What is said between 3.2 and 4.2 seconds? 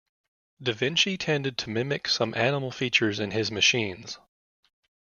his machines.